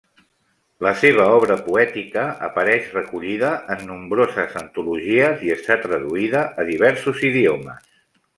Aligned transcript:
La 0.85 0.91
seva 1.01 1.25
obra 1.33 1.57
poètica 1.67 2.23
apareix 2.47 2.87
recollida 2.95 3.51
en 3.75 3.83
nombroses 3.91 4.57
antologies 4.63 5.45
i 5.49 5.53
està 5.59 5.79
traduïda 5.85 6.43
a 6.63 6.67
diversos 6.73 7.23
idiomes. 7.31 7.87